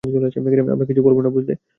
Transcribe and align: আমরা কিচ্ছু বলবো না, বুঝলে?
আমরা 0.67 0.85
কিচ্ছু 0.85 1.03
বলবো 1.03 1.21
না, 1.21 1.29
বুঝলে? 1.29 1.53